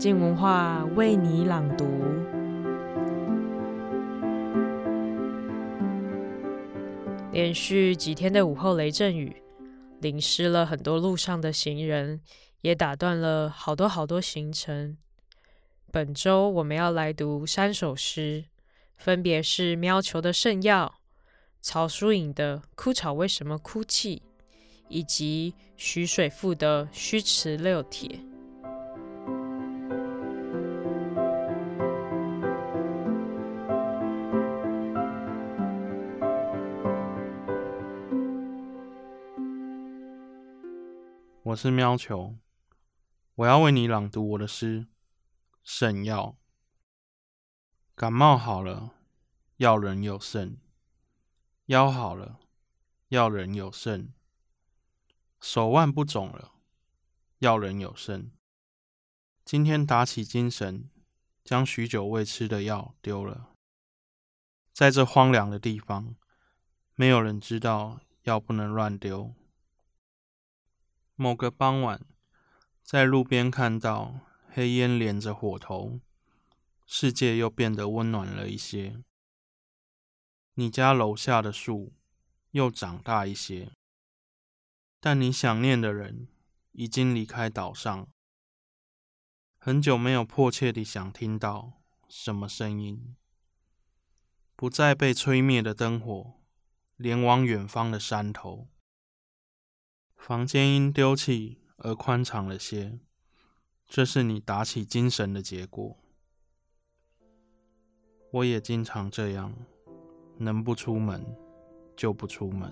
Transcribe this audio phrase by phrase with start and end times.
[0.00, 1.84] 静文化为你朗读。
[7.30, 9.36] 连续几天的午后雷阵雨，
[10.00, 12.18] 淋湿了很多路上的行人，
[12.62, 14.96] 也打断了好多好多行程。
[15.92, 18.46] 本周我们要来读三首诗，
[18.96, 20.94] 分别是喵球的《圣药》、
[21.60, 24.16] 曹淑颖的《枯草为什么哭泣》，
[24.88, 28.08] 以及许水富的《虚词六帖》。
[41.50, 42.36] 我是喵球，
[43.34, 44.82] 我要为你朗读我的诗
[45.64, 46.36] 《圣药》。
[47.96, 48.94] 感冒好了，
[49.56, 50.58] 药人有肾；
[51.66, 52.38] 腰好了，
[53.08, 54.12] 药人有肾；
[55.40, 56.52] 手腕不肿了，
[57.38, 58.30] 药人有肾。
[59.44, 60.88] 今天打起精神，
[61.42, 63.50] 将许久未吃的药丢了。
[64.72, 66.14] 在这荒凉的地方，
[66.94, 69.34] 没有人知道药不能乱丢。
[71.22, 72.00] 某个傍晚，
[72.82, 76.00] 在路边看到黑烟连着火头，
[76.86, 79.04] 世界又变得温暖了一些。
[80.54, 81.92] 你家楼下的树
[82.52, 83.70] 又长大一些，
[84.98, 86.28] 但你想念的人
[86.72, 88.08] 已经离开岛上。
[89.58, 93.14] 很久没有迫切地想听到什么声音，
[94.56, 96.40] 不再被吹灭的灯火，
[96.96, 98.68] 连往远方的山头。
[100.20, 103.00] 房间因丢弃而宽敞了些，
[103.88, 105.96] 这是你打起精神的结果。
[108.30, 109.52] 我也经常这样，
[110.36, 111.24] 能不出门
[111.96, 112.70] 就不出门。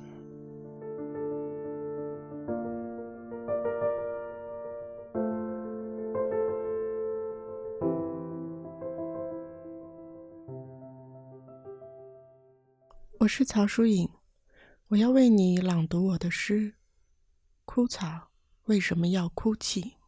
[13.18, 14.08] 我是曹书颖，
[14.88, 16.74] 我要为你朗读我的诗。
[17.78, 18.32] 枯草
[18.64, 19.98] 为什么要哭泣？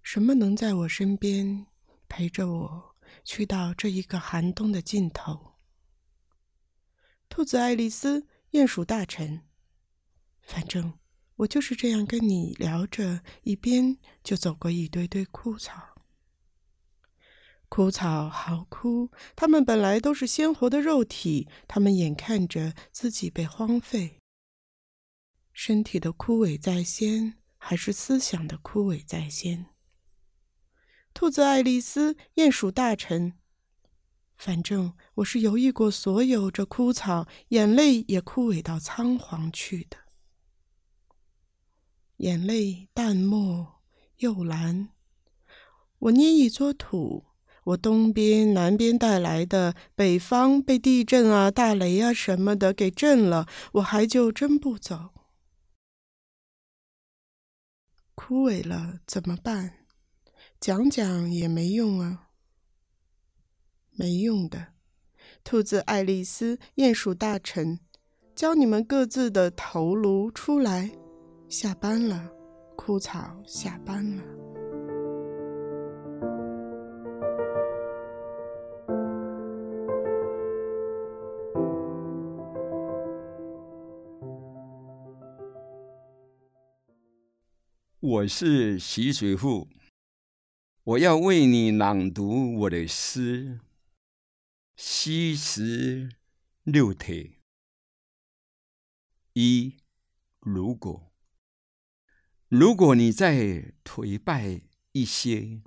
[0.00, 1.66] 什么能在我身边
[2.08, 5.54] 陪着我去到这一个寒冬的尽头？
[7.28, 9.40] 兔子爱丽丝，鼹鼠大臣，
[10.40, 10.96] 反正
[11.34, 15.82] 我就是这样跟你聊着，一边就走过一堆堆枯草。
[17.68, 24.21] 枯草好枯，它们本来都是鲜活的肉体，它们眼看着自己被荒废。
[25.52, 29.66] 身体的枯萎在先，还是思想的枯萎在先？
[31.14, 33.34] 兔子爱丽丝，鼹鼠大臣，
[34.36, 39.98] 反正我是游历过所有这枯草，眼泪也枯萎到仓皇去的。
[42.16, 43.82] 眼泪淡漠
[44.18, 44.88] 又蓝，
[45.98, 47.26] 我捏一撮土，
[47.64, 55.11] 我东边南边带来的，北方被地震啊、大雷啊什么的给震了，我还就真不走。
[58.32, 59.72] 枯萎了怎么办？
[60.58, 62.30] 讲讲也没用啊，
[63.90, 64.68] 没用的。
[65.44, 67.78] 兔子爱丽丝，鼹鼠大臣，
[68.34, 70.90] 教你们各自的头颅出来。
[71.46, 72.32] 下班了，
[72.74, 74.41] 枯草下班了。
[88.22, 89.68] 我是许水富，
[90.84, 93.58] 我要为你朗读我的诗
[94.76, 96.08] 《虚实
[96.62, 97.24] 六帖》。
[99.32, 99.74] 一，
[100.38, 101.12] 如果，
[102.48, 104.60] 如果你再颓败
[104.92, 105.60] 一些，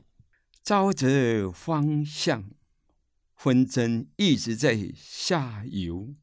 [0.64, 2.50] 朝着方向，
[3.36, 6.16] 纷争一直在下游，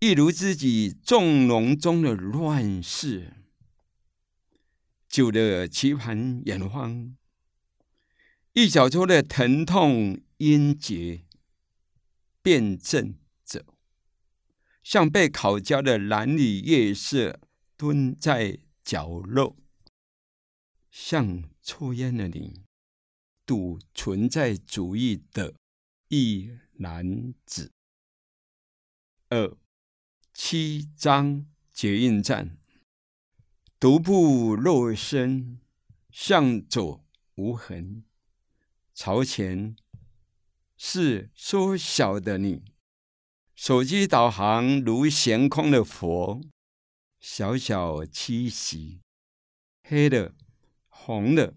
[0.00, 3.45] 一如自己纵容中的乱世。
[5.16, 6.92] 久的棋盘眼花，
[8.52, 11.24] 一小撮的疼痛音节，
[12.42, 13.64] 辩证着，
[14.82, 17.40] 像被烤焦的蓝里夜色，
[17.78, 19.56] 蹲在角落，
[20.90, 22.64] 像抽烟的你，
[23.46, 25.54] 赌存在主义的
[26.08, 27.72] 一男子。
[29.30, 29.56] 二，
[30.34, 32.58] 七张捷运站。
[33.78, 35.58] 独步若身，
[36.10, 38.04] 向左无痕。
[38.94, 39.76] 朝前
[40.78, 42.62] 是缩小的你，
[43.54, 46.40] 手机导航如悬空的佛，
[47.20, 49.02] 小小气息，
[49.82, 50.34] 黑的、
[50.88, 51.52] 红的、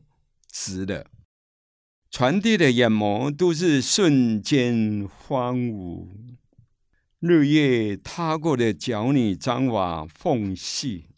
[0.45, 1.09] 紫的，
[2.11, 6.09] 传递的眼眸都是瞬间荒芜。
[7.19, 11.08] 日夜踏过的脚泥砖瓦缝隙，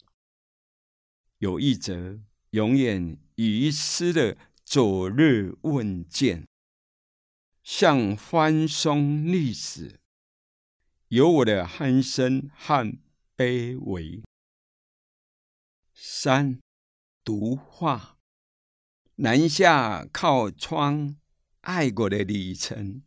[1.42, 6.46] 有一则永远遗失的昨日问件，
[7.64, 9.98] 像翻松历史，
[11.08, 12.96] 有我的鼾声和
[13.36, 14.22] 卑微。
[15.92, 16.60] 三，
[17.24, 18.18] 读画，
[19.16, 21.16] 南下靠窗，
[21.62, 23.02] 爱过的里程。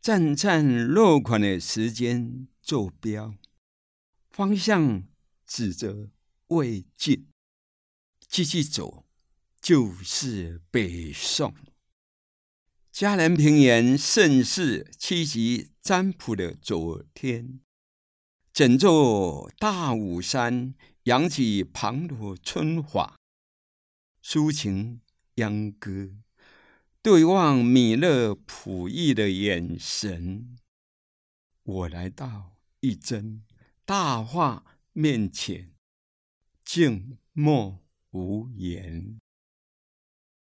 [0.00, 3.34] 战战落款的时间坐标，
[4.30, 5.06] 方向
[5.44, 6.08] 指着
[6.48, 7.26] 未尽，
[8.28, 9.04] 继续走
[9.60, 11.52] 就是北宋。
[12.92, 17.60] 嘉南平原盛世七级占卜的昨天，
[18.52, 23.16] 整座大武山扬起磅礴春华，
[24.22, 25.00] 抒情
[25.34, 26.10] 秧歌。
[27.02, 30.56] 对望米勒普义的眼神，
[31.64, 33.44] 我来到一尊
[33.84, 35.75] 大画面前，
[36.66, 37.78] 静默
[38.10, 39.20] 无言。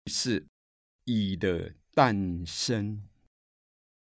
[0.08, 0.48] 是
[1.04, 3.04] 乙的诞生，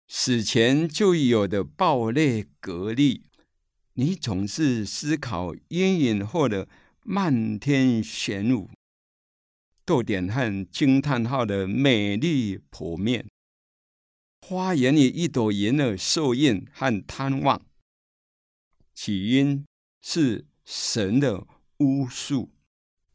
[0.08, 3.30] 史前就已有的暴烈格力，
[3.94, 6.68] 你总是思考阴影后的
[7.04, 8.72] 漫天玄武。
[9.86, 13.30] 逗点和惊叹号的美丽剖面，
[14.42, 17.64] 花园里一朵云的兽印和贪望，
[18.96, 19.64] 起因
[20.02, 21.46] 是神的
[21.80, 22.52] 巫术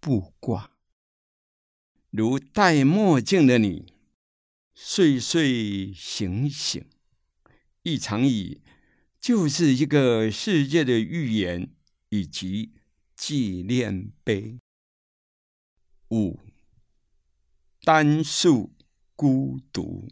[0.00, 0.72] 卜卦。
[2.10, 3.92] 如戴墨镜的你，
[4.74, 6.86] 睡睡醒醒，
[7.82, 8.62] 一场雨
[9.20, 11.74] 就是一个世界的预言
[12.08, 12.72] 以及
[13.14, 14.58] 纪念碑。
[16.10, 16.40] 五。
[17.82, 18.72] 单数
[19.14, 20.08] 孤独，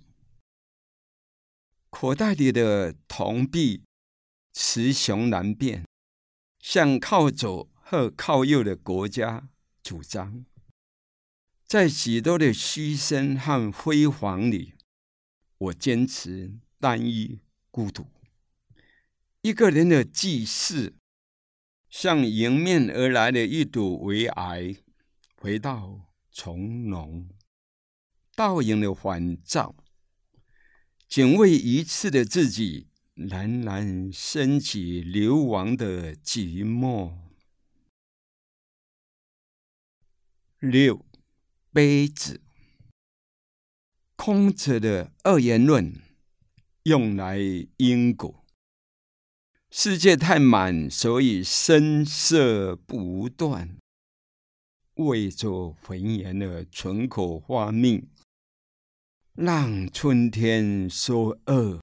[1.88, 3.82] 口袋里的铜币
[4.52, 5.86] 雌雄难辨，
[6.58, 9.50] 向靠左和靠右的国家
[9.82, 10.46] 主张。
[11.66, 14.72] 在许多的牺牲和辉煌里，
[15.58, 17.40] 我坚持单一
[17.70, 18.06] 孤独。
[19.42, 20.94] 一个人的祭祀，
[21.90, 24.74] 像迎面而来的一堵围崖，
[25.34, 27.28] 回到从容。
[28.34, 29.76] 倒影的反照，
[31.06, 37.31] 仅为一次的自己，冉冉升起流亡的寂寞。
[40.62, 41.04] 六，
[41.72, 42.40] 杯子，
[44.14, 46.00] 空着的二言论，
[46.84, 47.36] 用来
[47.78, 48.44] 因果。
[49.72, 53.76] 世界太满，所以声色不断，
[54.94, 58.08] 为做浑圆的纯口花命。
[59.32, 61.80] 让春天说恶，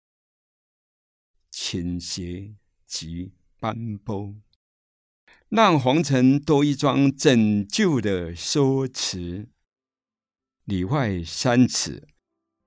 [1.52, 2.56] 倾斜
[2.86, 4.36] 及斑驳；
[5.50, 9.48] 让红尘多一桩拯救的说辞。
[10.66, 12.08] 里外三尺，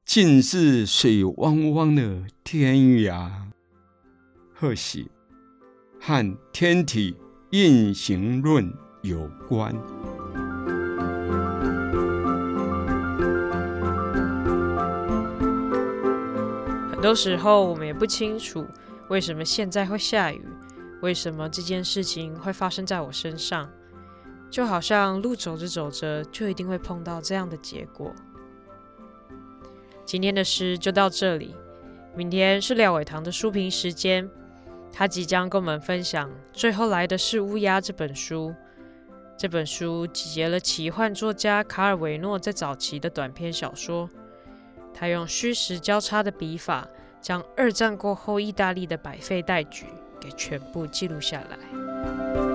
[0.05, 3.31] 尽是水汪汪的天涯。
[4.53, 5.09] 贺喜
[6.01, 7.15] 和天体
[7.53, 8.69] 运行论
[9.03, 9.73] 有关。
[16.91, 18.67] 很多时候，我们也不清楚
[19.09, 20.45] 为什么现在会下雨，
[21.03, 23.69] 为什么这件事情会发生在我身上，
[24.49, 28.15] 就好像路走着走着，就一定会碰到这样的结果。
[30.05, 31.57] 今天的诗就到这里，
[32.15, 34.31] 明天是廖伟棠的书评时间，
[34.93, 38.55] 他即将跟我们分享《最后来的是乌鸦》这本书。
[39.37, 44.09] 这本书集结了奇幻作家卡尔维诺在早期的短篇小说。
[44.95, 46.87] 他用虚实交叉的笔法，
[47.21, 49.87] 将二战过后意大利的百废待举
[50.23, 52.52] 给全部记录下来。